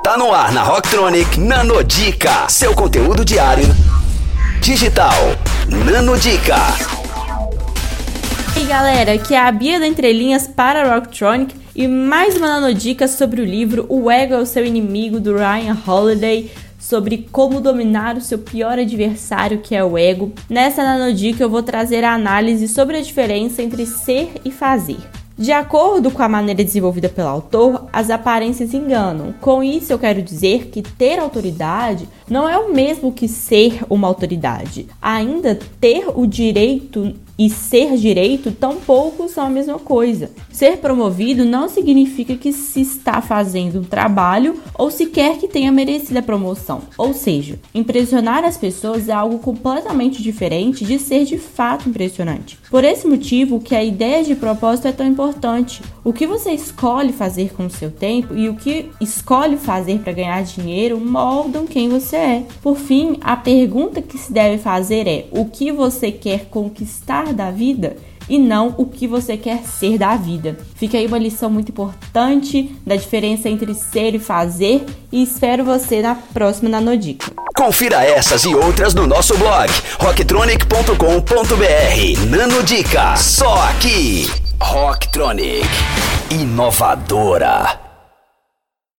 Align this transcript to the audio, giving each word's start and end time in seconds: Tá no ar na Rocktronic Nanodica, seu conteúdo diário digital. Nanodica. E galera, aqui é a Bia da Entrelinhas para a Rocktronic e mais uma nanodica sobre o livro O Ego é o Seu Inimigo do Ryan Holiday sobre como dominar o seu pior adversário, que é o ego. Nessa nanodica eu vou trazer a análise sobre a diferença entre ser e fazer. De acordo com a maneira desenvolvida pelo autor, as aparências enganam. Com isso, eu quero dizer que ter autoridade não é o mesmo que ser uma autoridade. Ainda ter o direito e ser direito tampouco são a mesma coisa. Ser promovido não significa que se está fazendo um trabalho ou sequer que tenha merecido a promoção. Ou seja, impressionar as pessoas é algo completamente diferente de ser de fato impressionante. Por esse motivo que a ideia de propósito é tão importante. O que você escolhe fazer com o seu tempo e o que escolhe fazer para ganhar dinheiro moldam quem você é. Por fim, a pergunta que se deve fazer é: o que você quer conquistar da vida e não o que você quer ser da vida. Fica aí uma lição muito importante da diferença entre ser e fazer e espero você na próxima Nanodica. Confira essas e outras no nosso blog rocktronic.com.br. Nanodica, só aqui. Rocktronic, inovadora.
Tá 0.00 0.16
no 0.16 0.32
ar 0.32 0.52
na 0.52 0.62
Rocktronic 0.64 1.38
Nanodica, 1.38 2.48
seu 2.48 2.74
conteúdo 2.74 3.24
diário 3.24 3.64
digital. 4.60 5.12
Nanodica. 5.68 6.56
E 8.56 8.64
galera, 8.64 9.12
aqui 9.12 9.34
é 9.34 9.38
a 9.38 9.52
Bia 9.52 9.78
da 9.78 9.86
Entrelinhas 9.86 10.48
para 10.48 10.82
a 10.82 10.94
Rocktronic 10.94 11.54
e 11.76 11.86
mais 11.86 12.36
uma 12.36 12.48
nanodica 12.48 13.06
sobre 13.06 13.40
o 13.40 13.44
livro 13.44 13.86
O 13.88 14.10
Ego 14.10 14.34
é 14.34 14.38
o 14.38 14.46
Seu 14.46 14.64
Inimigo 14.64 15.20
do 15.20 15.36
Ryan 15.36 15.76
Holiday 15.86 16.50
sobre 16.80 17.28
como 17.30 17.60
dominar 17.60 18.16
o 18.16 18.20
seu 18.20 18.38
pior 18.38 18.78
adversário, 18.78 19.60
que 19.60 19.74
é 19.74 19.84
o 19.84 19.96
ego. 19.96 20.32
Nessa 20.50 20.82
nanodica 20.82 21.44
eu 21.44 21.50
vou 21.50 21.62
trazer 21.62 22.02
a 22.02 22.12
análise 22.14 22.66
sobre 22.66 22.96
a 22.96 23.02
diferença 23.02 23.62
entre 23.62 23.86
ser 23.86 24.32
e 24.44 24.50
fazer. 24.50 24.98
De 25.36 25.50
acordo 25.50 26.10
com 26.10 26.22
a 26.22 26.28
maneira 26.28 26.62
desenvolvida 26.62 27.08
pelo 27.08 27.28
autor, 27.28 27.86
as 27.92 28.10
aparências 28.10 28.74
enganam. 28.74 29.34
Com 29.40 29.62
isso, 29.62 29.92
eu 29.92 29.98
quero 29.98 30.20
dizer 30.20 30.66
que 30.68 30.82
ter 30.82 31.18
autoridade 31.18 32.08
não 32.28 32.48
é 32.48 32.56
o 32.58 32.72
mesmo 32.72 33.12
que 33.12 33.26
ser 33.26 33.82
uma 33.88 34.06
autoridade. 34.06 34.86
Ainda 35.00 35.58
ter 35.80 36.04
o 36.14 36.26
direito 36.26 37.14
e 37.38 37.48
ser 37.48 37.96
direito 37.96 38.52
tampouco 38.52 39.28
são 39.28 39.46
a 39.46 39.50
mesma 39.50 39.78
coisa. 39.78 40.30
Ser 40.50 40.78
promovido 40.78 41.44
não 41.44 41.68
significa 41.68 42.36
que 42.36 42.52
se 42.52 42.80
está 42.80 43.20
fazendo 43.20 43.80
um 43.80 43.84
trabalho 43.84 44.60
ou 44.74 44.90
sequer 44.90 45.38
que 45.38 45.48
tenha 45.48 45.72
merecido 45.72 46.18
a 46.18 46.22
promoção. 46.22 46.82
Ou 46.96 47.14
seja, 47.14 47.58
impressionar 47.74 48.44
as 48.44 48.56
pessoas 48.56 49.08
é 49.08 49.12
algo 49.12 49.38
completamente 49.38 50.22
diferente 50.22 50.84
de 50.84 50.98
ser 50.98 51.24
de 51.24 51.38
fato 51.38 51.88
impressionante. 51.88 52.58
Por 52.70 52.84
esse 52.84 53.06
motivo 53.06 53.60
que 53.60 53.74
a 53.74 53.84
ideia 53.84 54.22
de 54.22 54.34
propósito 54.34 54.88
é 54.88 54.92
tão 54.92 55.06
importante. 55.06 55.82
O 56.04 56.12
que 56.12 56.26
você 56.26 56.52
escolhe 56.52 57.12
fazer 57.12 57.52
com 57.54 57.66
o 57.66 57.70
seu 57.70 57.90
tempo 57.90 58.36
e 58.36 58.48
o 58.48 58.54
que 58.54 58.90
escolhe 59.00 59.56
fazer 59.56 60.00
para 60.00 60.12
ganhar 60.12 60.42
dinheiro 60.42 60.98
moldam 61.00 61.66
quem 61.66 61.88
você 61.88 62.16
é. 62.16 62.46
Por 62.60 62.76
fim, 62.76 63.18
a 63.20 63.36
pergunta 63.36 64.02
que 64.02 64.18
se 64.18 64.32
deve 64.32 64.58
fazer 64.58 65.06
é: 65.06 65.26
o 65.30 65.44
que 65.44 65.70
você 65.70 66.10
quer 66.10 66.46
conquistar 66.46 67.21
da 67.30 67.50
vida 67.50 67.96
e 68.28 68.38
não 68.38 68.74
o 68.78 68.86
que 68.86 69.06
você 69.06 69.36
quer 69.36 69.62
ser 69.62 69.98
da 69.98 70.16
vida. 70.16 70.56
Fica 70.74 70.96
aí 70.96 71.06
uma 71.06 71.18
lição 71.18 71.50
muito 71.50 71.70
importante 71.70 72.74
da 72.86 72.96
diferença 72.96 73.48
entre 73.48 73.74
ser 73.74 74.14
e 74.14 74.18
fazer 74.18 74.84
e 75.10 75.22
espero 75.22 75.64
você 75.64 76.02
na 76.02 76.14
próxima 76.14 76.70
Nanodica. 76.70 77.30
Confira 77.54 78.04
essas 78.04 78.44
e 78.44 78.54
outras 78.54 78.94
no 78.94 79.06
nosso 79.06 79.36
blog 79.36 79.70
rocktronic.com.br. 80.00 82.26
Nanodica, 82.28 83.16
só 83.16 83.54
aqui. 83.68 84.30
Rocktronic, 84.60 85.68
inovadora. 86.30 87.91